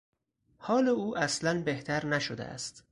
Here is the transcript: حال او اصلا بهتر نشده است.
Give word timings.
حال 0.57 0.87
او 0.89 1.17
اصلا 1.17 1.63
بهتر 1.63 2.05
نشده 2.05 2.43
است. 2.43 2.79